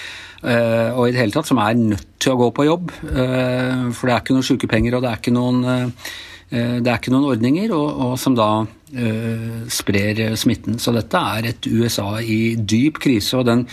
eh, 0.44 0.88
og 0.94 1.08
i 1.08 1.12
det 1.12 1.20
hele 1.20 1.36
tatt 1.36 1.50
som 1.50 1.60
er 1.60 1.76
nødt 1.76 2.08
til 2.22 2.32
å 2.32 2.40
gå 2.40 2.48
på 2.56 2.68
jobb. 2.70 2.96
Eh, 3.04 3.84
for 3.92 4.08
det 4.08 4.16
er 4.16 4.24
ikke 4.24 4.38
noen 4.38 4.48
sykepenger, 4.48 4.96
og 4.96 5.04
det 5.04 5.12
er 5.12 5.20
ikke 5.20 5.36
noen 5.36 5.92
det 6.48 6.88
er 6.88 6.96
ikke 6.96 7.12
noen 7.12 7.28
ordninger, 7.34 7.72
og, 7.76 7.88
og 8.06 8.18
som 8.20 8.36
da 8.38 8.50
Eh, 8.88 9.68
sprer 9.68 10.32
smitten. 10.36 10.78
Så 10.80 10.94
dette 10.96 11.20
er 11.20 11.50
et 11.50 11.66
USA 11.68 12.22
i 12.24 12.56
dyp 12.56 12.96
krise. 13.04 13.36
og 13.36 13.44
den 13.44 13.66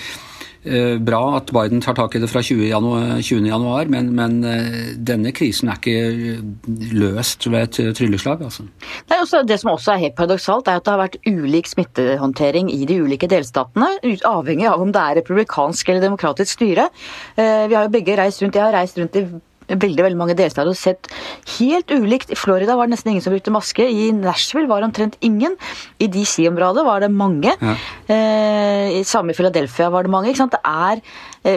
eh, 0.65 0.97
Bra 0.99 1.37
at 1.37 1.53
Biden 1.55 1.79
tar 1.79 1.95
tak 1.95 2.15
i 2.15 2.19
det 2.19 2.27
fra 2.27 2.41
20. 2.41 2.67
januar, 2.67 3.21
20. 3.21 3.47
januar 3.47 3.87
men, 3.87 4.11
men, 4.15 4.43
eh, 4.43 4.91
denne 4.97 5.31
krisen 5.31 5.71
er 5.71 5.79
ikke 5.79 6.43
løst 6.91 7.47
ved 7.47 7.61
et 7.79 7.95
trylleslag. 7.95 8.43
Altså. 8.43 8.67
Det, 9.07 9.21
også, 9.21 9.45
det, 9.47 9.59
som 9.61 9.71
også 9.71 9.93
er 9.93 10.03
helt 10.03 10.17
paradoksalt, 10.19 10.67
er 10.67 10.81
at 10.81 10.85
det 10.85 10.91
har 10.91 11.03
vært 11.05 11.19
ulik 11.23 11.71
smittehåndtering 11.71 12.73
i 12.73 12.83
de 12.83 12.99
ulike 12.99 13.31
delstatene, 13.31 13.93
avhengig 14.27 14.67
av 14.67 14.83
om 14.83 14.91
det 14.91 15.01
er 15.01 15.21
republikansk 15.21 15.89
eller 15.89 16.09
demokratisk 16.09 16.59
styre. 16.59 16.89
Vi 17.37 17.71
har 17.71 17.87
jo 17.87 17.95
begge 17.95 18.19
reist 18.19 18.43
rundt, 18.43 18.55
Jeg 18.55 18.67
har 18.67 18.75
reist 18.75 18.99
rundt 18.99 19.15
i 19.15 19.27
veldig 19.67 20.05
veldig 20.05 20.19
mange 20.19 20.37
delstater 20.37 20.71
og 20.71 20.77
sett 20.79 21.09
helt 21.57 21.91
ulikt. 21.93 22.31
I 22.33 22.39
Florida 22.39 22.77
var 22.77 22.87
det 22.87 22.95
nesten 22.95 23.13
ingen 23.13 23.25
som 23.25 23.33
brukte 23.33 23.53
maske. 23.53 23.85
I 23.85 24.11
Nashville 24.15 24.69
var 24.69 24.81
det 24.81 24.89
omtrent 24.91 25.17
ingen. 25.25 25.57
I 25.99 26.09
DC-området 26.11 26.85
var 26.85 27.05
det 27.05 27.11
mange. 27.13 27.55
Ja. 27.61 27.77
Eh, 28.11 29.01
samme 29.07 29.33
i 29.33 29.37
Philadelphia 29.37 29.89
var 29.93 30.05
det 30.05 30.13
mange. 30.13 30.29
ikke 30.29 30.43
sant? 30.43 30.55
Det 30.55 30.61
er 30.63 31.01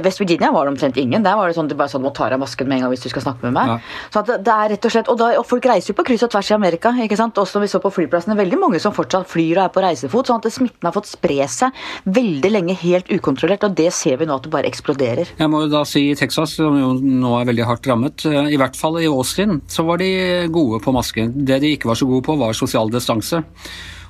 West 0.05 0.21
Virginia 0.21 0.51
var 0.53 0.67
det 0.67 0.75
omtrent 0.75 0.99
ingen. 1.01 1.25
Der 1.25 1.37
var 1.39 1.49
det 1.49 1.57
sånn 1.57 1.69
du 1.71 1.75
bare 1.79 1.89
sånn, 1.89 2.05
må 2.05 2.13
ta 2.15 2.29
av 2.29 2.41
masken 2.41 2.69
med 2.69 2.79
en 2.79 2.87
gang 2.87 2.93
hvis 2.93 3.07
du 3.07 3.09
skal 3.09 3.25
snakke 3.25 3.47
med 3.49 3.57
meg. 3.57 3.71
Ja. 3.73 4.09
Så 4.13 4.23
det, 4.29 4.39
det, 4.45 4.55
er 4.55 4.73
rett 4.75 4.89
Og 4.89 4.95
slett, 4.95 5.09
og, 5.09 5.19
da, 5.21 5.31
og 5.41 5.47
folk 5.49 5.69
reiser 5.71 5.93
jo 5.93 5.97
på 5.99 6.05
kryss 6.11 6.27
og 6.27 6.33
tvers 6.35 6.51
i 6.53 6.57
Amerika. 6.57 6.93
ikke 7.05 7.19
sant? 7.19 7.41
Også 7.41 7.59
når 7.59 7.67
vi 7.67 7.71
så 7.73 7.81
på 7.83 7.93
flyplassene, 7.97 8.37
veldig 8.39 8.61
mange 8.61 8.83
som 8.85 8.95
fortsatt 8.97 9.29
flyr 9.31 9.59
og 9.59 9.65
er 9.65 9.75
på 9.75 9.85
reisefot. 9.85 10.29
sånn 10.29 10.43
at 10.43 10.53
smitten 10.53 10.89
har 10.89 10.97
fått 10.97 11.11
spre 11.11 11.49
seg 11.49 11.85
veldig 12.05 12.53
lenge 12.53 12.77
helt 12.83 13.09
ukontrollert. 13.13 13.65
Og 13.65 13.77
det 13.81 13.91
ser 13.97 14.21
vi 14.21 14.29
nå 14.29 14.37
at 14.37 14.47
det 14.47 14.53
bare 14.53 14.71
eksploderer. 14.71 15.35
Jeg 15.41 15.53
må 15.53 15.65
jo 15.65 15.73
da 15.73 15.85
si 15.89 16.05
Texas, 16.19 16.57
som 16.59 16.77
jo 16.79 16.95
nå 16.99 17.35
er 17.41 17.49
veldig 17.49 17.69
hardt 17.69 17.89
rammet. 17.89 18.29
Eh, 18.29 18.53
I 18.55 18.61
hvert 18.61 18.77
fall 18.79 19.01
i 19.01 19.09
Austin 19.09 19.63
så 19.69 19.87
var 19.89 20.03
de 20.03 20.11
gode 20.53 20.83
på 20.85 20.95
maske. 20.95 21.31
Det 21.33 21.63
de 21.65 21.77
ikke 21.77 21.91
var 21.91 22.01
så 22.01 22.09
gode 22.09 22.27
på, 22.29 22.37
var 22.41 22.57
sosial 22.57 22.93
distanse. 22.93 23.43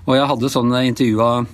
Og 0.09 0.17
jeg 0.17 0.29
hadde 0.31 0.49
sånn 0.49 0.73
intervju 0.73 1.19
av 1.21 1.49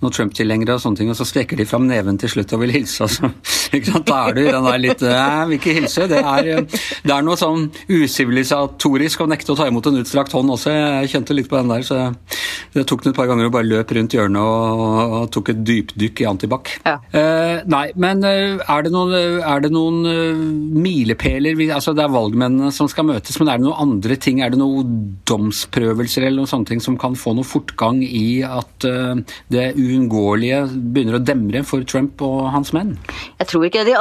noen 0.00 0.14
Trump-tilhengere 0.16 0.78
og 0.78 0.80
sånne 0.80 1.02
ting, 1.02 1.10
og 1.12 1.18
så 1.18 1.26
strekker 1.28 1.58
de 1.60 1.66
fram 1.68 1.84
neven 1.90 2.16
til 2.20 2.30
slutt 2.32 2.54
og 2.56 2.62
vil 2.62 2.72
hilse. 2.72 3.04
Og 3.04 3.12
så 3.12 3.28
Ikke 3.28 3.34
sant? 3.34 3.67
Da 4.08 4.18
er 4.28 4.36
du 4.36 4.42
i 4.42 4.50
den 4.50 4.66
der 4.66 4.80
litt 4.80 5.02
Jeg 5.04 5.48
vil 5.48 5.58
ikke 5.58 5.74
hilse. 5.76 6.06
Det 6.10 6.20
er, 6.20 6.64
det 6.64 7.14
er 7.14 7.24
noe 7.26 7.38
sånn 7.38 7.68
usivilisatorisk 7.90 9.24
å 9.24 9.28
nekte 9.30 9.54
å 9.54 9.58
ta 9.58 9.68
imot 9.68 9.88
en 9.90 10.00
utstrakt 10.02 10.34
hånd 10.36 10.52
også. 10.54 10.72
Jeg 10.72 11.12
kjente 11.14 11.36
litt 11.36 11.50
på 11.50 11.58
den 11.58 11.72
der, 11.72 11.84
så 11.86 12.08
jeg 12.74 12.86
tok 12.88 13.04
den 13.04 13.12
et 13.12 13.18
par 13.18 13.28
ganger 13.30 13.48
og 13.48 13.54
bare 13.54 13.68
løp 13.68 13.92
rundt 13.96 14.14
hjørnet 14.16 14.40
og, 14.42 15.14
og 15.18 15.28
tok 15.34 15.52
et 15.52 15.62
dypdykk 15.66 16.22
i 16.22 16.28
antibac. 16.28 16.72
Ja. 16.84 16.96
Uh, 17.12 17.64
nei, 17.70 17.86
men 18.00 18.24
uh, 18.24 18.60
er 18.60 18.86
det 18.86 18.92
noen, 18.94 19.14
er 19.40 19.64
det 19.64 19.72
noen 19.74 20.00
milepæler 20.78 21.58
altså 21.74 21.94
Det 21.96 22.04
er 22.04 22.12
valgmennene 22.12 22.70
som 22.74 22.88
skal 22.90 23.08
møtes, 23.08 23.38
men 23.40 23.50
er 23.50 23.60
det 23.60 23.66
noen 23.66 23.82
andre 23.88 24.18
ting? 24.20 24.42
Er 24.44 24.52
det 24.52 24.60
noen 24.60 24.96
domsprøvelser 25.28 26.26
eller 26.26 26.42
noen 26.42 26.50
sånne 26.50 26.72
ting 26.72 26.82
som 26.84 26.98
kan 27.00 27.16
få 27.18 27.34
noe 27.36 27.46
fortgang 27.46 28.00
i 28.04 28.42
at 28.46 28.86
det 29.52 29.66
uunngåelige 29.78 30.64
begynner 30.68 31.18
å 31.18 31.22
demre 31.22 31.64
for 31.66 31.84
Trump 31.88 32.22
og 32.24 32.50
hans 32.54 32.72
menn? 32.76 32.94
Jeg 33.40 33.50
tror 33.50 33.57
ikke 33.66 33.84
de, 33.86 33.94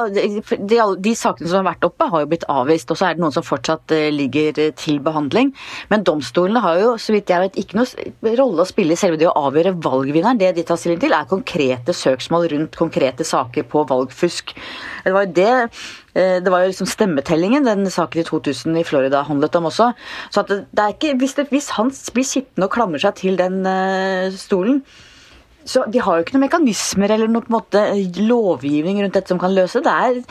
de, 0.70 0.80
de, 1.04 1.14
sakene 1.18 1.50
som 1.50 1.62
har 1.62 1.72
vært 1.72 1.88
oppe, 1.88 2.08
har 2.12 2.24
jo 2.24 2.30
blitt 2.32 2.46
avvist. 2.52 2.92
Og 2.94 3.00
så 3.00 3.10
er 3.10 3.18
det 3.18 3.24
noen 3.24 3.36
som 3.36 3.46
fortsatt 3.46 3.94
ligger 4.14 4.62
til 4.78 5.00
behandling. 5.04 5.54
Men 5.92 6.06
domstolene 6.08 6.62
har 6.64 6.82
jo, 6.82 6.94
så 7.02 7.16
vidt 7.16 7.34
jeg 7.34 7.46
vet, 7.46 7.60
ikke 7.62 7.80
noen 7.80 8.38
rolle 8.40 8.64
å 8.64 8.70
spille 8.70 8.96
i 8.96 9.00
selve 9.00 9.20
det 9.20 9.30
å 9.30 9.36
avgjøre 9.48 9.76
valgvinneren. 9.84 10.40
Det 10.42 10.54
de 10.58 10.66
tar 10.68 10.80
stilling 10.80 11.02
til, 11.02 11.16
er 11.16 11.30
konkrete 11.30 11.96
søksmål 11.96 12.50
rundt 12.54 12.78
konkrete 12.80 13.26
saker 13.28 13.68
på 13.72 13.86
valgfusk. 13.90 14.54
Det 15.06 15.16
var 15.16 15.28
jo 15.28 15.34
det 15.38 15.52
eh, 15.58 16.38
det 16.44 16.52
var 16.52 16.64
jo 16.64 16.72
liksom 16.72 16.90
stemmetellingen 16.90 17.68
den 17.68 17.90
saken 17.94 18.22
i 18.22 18.28
2000 18.28 18.80
i 18.82 18.86
Florida 18.88 19.24
handlet 19.28 19.56
om 19.60 19.70
også. 19.72 19.92
Så 20.34 20.46
det, 20.50 20.64
det, 20.76 20.88
ikke, 20.96 21.18
hvis, 21.22 21.38
det, 21.40 21.50
hvis 21.54 21.70
han 21.78 21.92
blir 22.14 22.28
sittende 22.28 22.68
og 22.68 22.74
klamrer 22.74 23.04
seg 23.04 23.20
til 23.22 23.40
den 23.40 23.62
stolen, 24.38 24.82
så 25.68 25.84
De 25.92 26.00
har 26.04 26.18
jo 26.18 26.26
ikke 26.26 26.38
noen 26.38 26.48
mekanismer 26.48 27.12
eller 27.14 27.32
noen 27.32 27.52
måte 27.52 27.84
lovgivning 28.22 29.02
rundt 29.04 29.18
dette 29.18 29.34
som 29.34 29.42
kan 29.42 29.56
løse 29.56 29.84
det. 29.84 29.94
er 29.94 30.22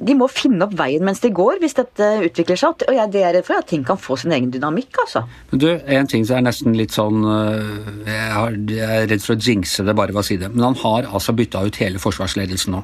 de 0.00 0.14
må 0.16 0.26
finne 0.32 0.64
opp 0.64 0.72
veien 0.78 1.04
mens 1.04 1.20
de 1.22 1.30
går, 1.34 1.58
hvis 1.60 1.76
dette 1.76 2.06
utvikler 2.24 2.58
seg. 2.58 2.84
Og 2.88 2.96
jeg, 2.96 3.12
er 3.20 3.34
redd 3.36 3.46
for 3.46 3.60
at 3.60 3.68
ting 3.70 3.82
kan 3.86 4.00
få 4.00 4.16
sin 4.20 4.32
egen 4.34 4.50
dynamikk, 4.52 5.02
altså. 5.04 5.24
Men 5.50 5.62
du, 5.62 5.68
En 6.00 6.08
ting 6.08 6.24
som 6.26 6.38
er 6.38 6.46
nesten 6.46 6.76
litt 6.76 6.94
sånn 6.94 7.24
øh, 7.26 8.06
Jeg, 8.06 8.80
er 8.80 9.08
redd 9.10 9.24
for 9.24 9.36
å 9.36 9.40
jinxe 9.40 9.84
det 9.86 9.96
bare 9.98 10.14
ved 10.14 10.22
å 10.22 10.26
si 10.26 10.38
det. 10.40 10.50
Men 10.54 10.70
han 10.70 10.78
har 10.82 11.10
altså 11.10 11.34
bytta 11.36 11.64
ut 11.66 11.80
hele 11.82 12.00
forsvarsledelsen 12.02 12.76
nå. 12.76 12.82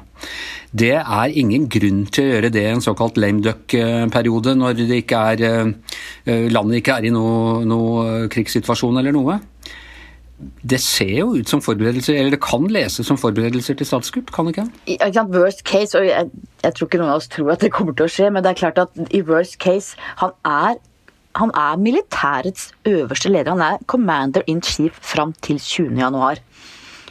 Det 0.77 0.93
er 0.99 1.37
ingen 1.41 1.67
grunn 1.71 2.05
til 2.11 2.25
å 2.25 2.31
gjøre 2.35 2.53
det 2.53 2.65
i 2.65 2.73
en 2.75 2.83
såkalt 2.83 3.17
lame 3.21 3.41
duck-periode, 3.45 4.57
når 4.59 4.85
ikke 4.99 5.23
er, 5.33 5.45
øh, 5.47 5.99
øh, 6.27 6.47
landet 6.53 6.81
ikke 6.81 6.99
er 6.99 7.09
i 7.09 7.13
noen 7.15 7.67
noe 7.67 8.27
krigssituasjon 8.31 9.01
eller 9.01 9.15
noe 9.15 9.39
det 10.37 10.77
ser 10.83 11.15
jo 11.17 11.31
ut 11.33 11.49
som 11.49 11.61
forberedelser, 11.65 12.13
eller 12.19 12.35
det 12.35 12.41
kan 12.43 12.67
leses 12.69 13.07
som 13.09 13.17
forberedelser 13.17 13.77
til 13.79 13.87
statskupp, 13.89 14.29
kan 14.33 14.45
det 14.45 14.53
ikke? 14.53 14.67
I, 14.93 14.97
Worst 15.33 15.63
case, 15.65 15.97
og 15.97 16.05
jeg, 16.05 16.29
jeg, 16.63 16.73
tror 16.75 16.89
ikke 16.89 16.99
noen 17.01 17.13
av 17.13 17.21
oss 17.23 17.29
tror 17.33 17.55
at 17.55 17.63
det 17.65 17.71
kommer 17.73 17.95
til 17.97 18.05
å 18.05 18.11
skje, 18.11 18.29
men 18.33 18.45
det 18.45 18.53
er 18.53 18.59
klart 18.59 18.81
at 18.83 19.01
i 19.09 19.23
worst 19.25 19.57
case 19.63 19.97
Han 20.21 20.35
er, 20.45 20.77
han 21.41 21.53
er 21.57 21.79
militærets 21.81 22.71
øverste 22.85 23.31
leder. 23.33 23.55
Han 23.55 23.61
er 23.65 23.81
commander 23.89 24.45
in 24.47 24.61
chief 24.61 24.97
fram 25.01 25.33
til 25.41 25.59
20. 25.59 25.97
januar. 25.97 26.41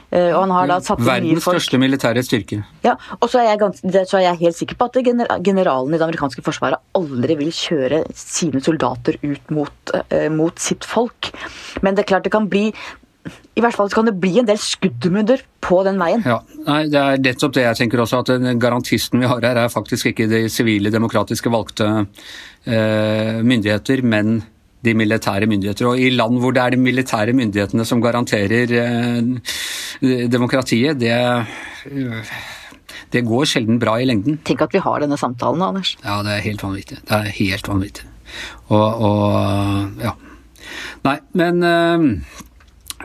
Uh, 0.06 0.30
og 0.30 0.44
han 0.44 0.52
har 0.54 0.68
da 0.70 0.76
satt 0.86 1.02
Verdens 1.02 1.42
største 1.42 1.80
militære 1.82 2.22
styrke. 2.22 2.60
Ja, 2.84 2.94
og 3.18 3.26
så 3.26 3.40
er, 3.40 3.48
jeg 3.50 3.58
ganske, 3.64 4.04
så 4.06 4.20
er 4.20 4.28
jeg 4.28 4.40
helt 4.44 4.58
sikker 4.60 4.78
på 4.78 4.86
at 4.86 5.00
generalen 5.42 5.90
i 5.90 5.98
det 5.98 6.06
amerikanske 6.06 6.44
forsvaret 6.46 6.78
aldri 6.94 7.34
vil 7.40 7.50
kjøre 7.50 8.04
sine 8.14 8.62
soldater 8.62 9.18
ut 9.24 9.50
mot, 9.50 9.94
uh, 10.14 10.28
mot 10.30 10.62
sitt 10.62 10.86
folk. 10.86 11.32
Men 11.82 11.98
det 11.98 12.04
er 12.04 12.10
klart 12.12 12.28
det 12.28 12.34
kan 12.36 12.46
bli 12.52 12.68
i 13.56 13.62
hvert 13.64 13.76
fall 13.76 13.90
kan 13.92 14.08
det 14.08 14.16
bli 14.20 14.34
en 14.40 14.48
del 14.48 14.58
skuddmunder 14.60 15.42
på 15.64 15.80
den 15.86 15.98
veien. 16.00 16.24
Ja, 16.26 16.40
nei, 16.66 16.82
Det 16.92 17.00
er 17.00 17.22
nettopp 17.22 17.54
det 17.56 17.64
jeg 17.64 17.78
tenker 17.80 18.02
også, 18.02 18.22
at 18.22 18.34
den 18.42 18.60
garantisten 18.62 19.22
vi 19.22 19.30
har 19.30 19.40
her 19.42 19.62
er 19.64 19.72
faktisk 19.72 20.12
ikke 20.12 20.28
de 20.30 20.44
sivile, 20.52 20.92
demokratiske 20.94 21.52
valgte 21.52 21.88
eh, 22.66 23.42
myndigheter, 23.42 24.02
men 24.02 24.42
de 24.86 24.94
militære 24.94 25.48
myndigheter. 25.50 25.88
Og 25.90 26.00
i 26.00 26.10
land 26.14 26.38
hvor 26.42 26.54
det 26.54 26.62
er 26.62 26.76
de 26.76 26.82
militære 26.82 27.34
myndighetene 27.36 27.86
som 27.88 28.02
garanterer 28.04 28.76
eh, 28.82 30.28
demokratiet, 30.30 31.00
det, 31.00 31.16
det 33.12 33.24
går 33.26 33.48
sjelden 33.48 33.80
bra 33.82 33.96
i 33.98 34.06
lengden. 34.06 34.38
Tenk 34.46 34.66
at 34.68 34.76
vi 34.76 34.84
har 34.84 35.02
denne 35.02 35.18
samtalen, 35.18 35.64
Anders. 35.64 35.96
Ja, 36.04 36.20
det 36.26 36.36
er 36.36 36.46
helt 36.46 36.62
vanvittig. 36.66 37.00
Det 37.08 37.18
er 37.22 37.34
helt 37.40 37.72
vanvittig. 37.72 38.06
Og, 38.68 39.02
og 39.08 40.02
ja. 40.02 40.14
Nei, 41.06 41.18
men 41.38 41.62
Eh, 41.66 41.98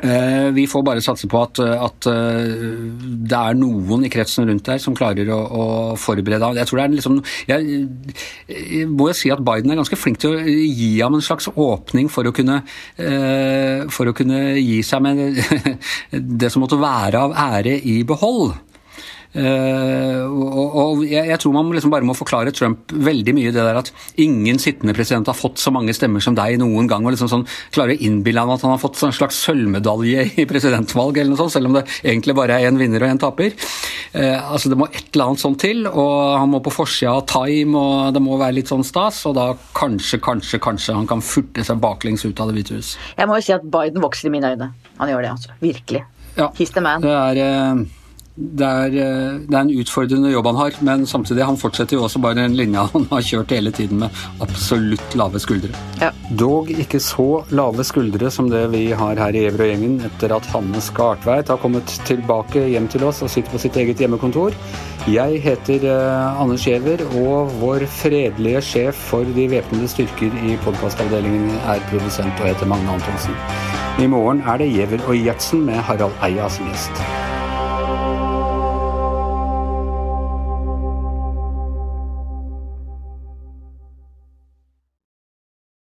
vi 0.02 0.66
får 0.70 0.84
bare 0.86 1.04
satse 1.04 1.28
på 1.30 1.42
at, 1.46 1.60
at, 1.62 2.08
eh, 2.10 2.54
det 3.30 3.38
er 3.38 3.58
noen 3.60 4.06
i 4.08 4.10
kretsen 4.12 4.48
rundt 4.50 4.66
der 4.66 4.82
som 4.82 4.96
klarer 4.98 5.30
å, 5.30 5.40
å 5.46 5.66
forberede. 6.00 6.54
Jeg 6.58 6.70
tror 6.70 6.82
det 6.82 6.86
er 6.86 6.96
liksom 6.96 7.20
jeg, 7.52 7.84
jeg 8.50 8.90
må 8.90 9.12
jo 9.12 9.18
si 9.18 9.32
at 9.34 9.44
Biden 9.46 9.74
er 9.74 9.82
ganske 9.82 10.00
flink 10.00 10.22
til 10.22 10.34
å 10.34 10.42
gi 10.42 10.94
ham 11.00 11.18
en 11.18 11.26
slags 11.26 11.52
åpning 11.54 12.10
for 12.12 12.26
å 12.26 12.34
kunne, 12.36 12.62
eh, 12.98 13.86
for 13.94 14.10
å 14.10 14.16
kunne 14.18 14.58
gi 14.58 14.82
seg 14.86 15.06
med 15.06 15.42
det 16.42 16.52
som 16.52 16.66
måtte 16.66 16.82
være 16.82 17.22
av 17.28 17.38
ære 17.52 17.78
i 17.86 18.02
behold. 18.08 18.56
Uh, 19.32 20.28
og, 20.28 20.74
og 20.76 21.04
jeg, 21.06 21.24
jeg, 21.30 21.40
tror 21.40 21.54
man 21.56 21.70
liksom 21.72 21.94
bare 21.94 22.04
må 22.04 22.12
forklare 22.18 22.52
Trump 22.52 22.92
veldig 22.92 23.32
mye 23.38 23.54
det 23.56 23.64
der 23.64 23.78
at 23.80 23.92
ingen 24.20 24.58
sittende 24.60 24.92
president 24.98 25.30
har 25.32 25.38
fått 25.38 25.62
så 25.62 25.72
mange 25.72 25.96
stemmer 25.96 26.24
som 26.24 26.36
deg 26.36 26.58
noen 26.60 26.90
gang. 26.92 27.06
og 27.06 27.16
liksom 27.16 27.30
sånn, 27.32 27.46
Klarer 27.72 27.96
å 27.96 28.04
innbille 28.04 28.44
han 28.44 28.52
at 28.52 28.66
han 28.66 28.74
har 28.74 28.82
fått 28.82 29.00
en 29.08 29.16
slags 29.16 29.40
sølvmedalje 29.46 30.26
i 30.44 30.48
presidentvalg, 30.50 31.22
eller 31.22 31.32
noe 31.32 31.40
sånt, 31.40 31.56
selv 31.56 31.72
om 31.72 31.78
det 31.80 31.86
egentlig 32.02 32.36
bare 32.38 32.60
er 32.60 32.68
én 32.68 32.80
vinner 32.80 33.06
og 33.06 33.14
én 33.14 33.22
taper. 33.22 33.56
Uh, 34.12 34.52
altså 34.52 34.74
Det 34.74 34.80
må 34.82 34.90
et 34.92 35.08
eller 35.14 35.32
annet 35.32 35.46
sånt 35.46 35.62
til, 35.64 35.86
og 35.88 36.12
han 36.36 36.52
må 36.52 36.60
på 36.66 36.76
forsida 36.76 37.16
av 37.22 37.24
Time, 37.32 37.80
og 37.80 38.12
det 38.16 38.24
må 38.24 38.36
være 38.42 38.58
litt 38.60 38.74
sånn 38.74 38.84
stas. 38.88 39.24
Og 39.30 39.38
da 39.40 39.54
kanskje, 39.78 40.20
kanskje, 40.24 40.60
kanskje 40.64 40.98
han 40.98 41.08
kan 41.08 41.24
furte 41.24 41.64
seg 41.68 41.80
baklengs 41.84 42.28
ut 42.28 42.44
av 42.44 42.52
Det 42.52 42.60
hvite 42.60 42.82
hus. 42.82 42.98
Jeg 43.16 43.32
må 43.32 43.40
jo 43.40 43.48
si 43.48 43.56
at 43.56 43.64
Biden 43.64 44.04
vokser 44.04 44.28
i 44.28 44.36
mine 44.36 44.52
øyne. 44.52 44.74
Han 45.00 45.16
gjør 45.16 45.24
det, 45.24 45.34
altså. 45.38 45.58
Virkelig. 45.64 46.04
Ja, 46.36 46.52
He's 46.60 46.76
the 46.76 46.84
man. 46.84 47.04
Det 47.08 47.16
er... 47.16 47.44
Uh, 47.80 48.01
det 48.36 48.64
er, 48.66 48.94
eh, 48.96 49.40
det 49.44 49.56
er, 49.56 49.62
en 49.62 49.74
utfordrende 49.82 50.32
jobb 50.32 50.48
han 50.48 50.56
har, 50.56 50.76
men 50.88 51.04
samtidig 51.08 51.44
han 51.44 51.60
fortsetter 51.60 51.98
jo 51.98 52.06
også 52.06 52.22
bare 52.24 52.40
den 52.40 52.56
linja 52.56 52.86
han 52.94 53.08
har 53.12 53.26
kjørt 53.28 53.52
hele 53.52 53.74
tiden 53.76 54.00
med 54.06 54.22
absolutt 54.44 55.16
lave 55.20 55.40
skuldre. 55.44 55.76
Ja. 56.00 56.12
Dog 56.40 56.72
ikke 56.72 57.02
så 57.04 57.44
lave 57.52 57.84
skuldre 57.84 58.32
som 58.32 58.48
det 58.50 58.64
vi 58.72 58.86
har 58.96 59.20
her 59.20 59.36
i 59.36 59.44
Evrøy-gjengen 59.50 60.00
etter 60.08 60.32
at 60.36 60.48
Hanne 60.54 60.80
Skartveit 60.84 61.52
har 61.52 61.60
kommet 61.60 61.92
tilbake 62.08 62.64
hjem 62.72 62.88
til 62.92 63.04
oss 63.10 63.20
og 63.26 63.32
sitter 63.34 63.52
på 63.52 63.62
sitt 63.66 63.76
eget 63.76 64.00
hjemmekontor. 64.00 64.56
Jeg 65.10 65.42
heter 65.42 65.84
uh, 65.90 66.42
Anders 66.42 66.68
Giæver, 66.68 67.02
og 67.18 67.50
vår 67.58 67.88
fredelige 67.90 68.62
sjef 68.62 69.00
for 69.10 69.26
de 69.36 69.48
væpnede 69.50 69.90
styrker 69.90 70.38
i 70.46 70.54
podkastavdelingen 70.62 71.50
er 71.74 71.82
produsent 71.90 72.38
og 72.38 72.52
heter 72.52 72.70
Magne 72.70 72.96
Antonsen. 73.00 73.36
I 74.00 74.08
morgen 74.08 74.46
er 74.46 74.62
det 74.62 74.70
Giæver 74.72 75.04
og 75.08 75.18
Gjertsen 75.18 75.66
med 75.66 75.84
Harald 75.90 76.16
Eia 76.24 76.48
som 76.54 76.70
gjest. 76.70 77.21